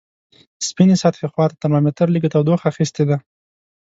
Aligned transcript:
سپینې 0.67 0.95
سطحې 1.03 1.27
خواته 1.31 1.55
ترمامتر 1.63 2.07
لږه 2.11 2.29
تودوخه 2.33 2.65
اخستې 2.71 3.03
ده. 3.09 3.17